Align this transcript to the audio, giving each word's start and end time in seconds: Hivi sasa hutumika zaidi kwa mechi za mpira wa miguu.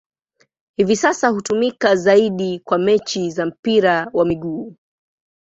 Hivi 0.77 0.95
sasa 0.95 1.27
hutumika 1.29 1.95
zaidi 1.95 2.59
kwa 2.59 2.77
mechi 2.79 3.31
za 3.31 3.45
mpira 3.45 4.09
wa 4.13 4.25
miguu. 4.25 4.75